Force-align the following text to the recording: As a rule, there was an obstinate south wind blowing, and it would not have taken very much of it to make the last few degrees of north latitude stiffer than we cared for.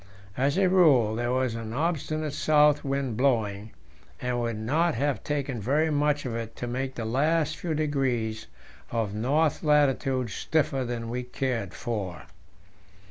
As 0.35 0.57
a 0.57 0.67
rule, 0.67 1.13
there 1.15 1.31
was 1.31 1.53
an 1.53 1.73
obstinate 1.73 2.33
south 2.33 2.83
wind 2.83 3.17
blowing, 3.17 3.69
and 4.19 4.31
it 4.35 4.39
would 4.39 4.57
not 4.57 4.95
have 4.95 5.23
taken 5.23 5.61
very 5.61 5.91
much 5.91 6.25
of 6.25 6.35
it 6.35 6.55
to 6.55 6.65
make 6.65 6.95
the 6.95 7.05
last 7.05 7.55
few 7.57 7.75
degrees 7.75 8.47
of 8.89 9.13
north 9.13 9.61
latitude 9.61 10.31
stiffer 10.31 10.83
than 10.85 11.07
we 11.11 11.21
cared 11.21 11.75
for. 11.75 12.23